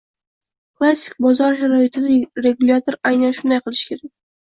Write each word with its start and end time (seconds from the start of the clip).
Klassik 0.79 1.19
bozor 1.27 1.59
sharoitida 1.61 2.19
regulyator 2.49 3.01
aynan 3.15 3.41
shunday 3.41 3.65
qilishi 3.71 3.91
kerak 3.95 4.15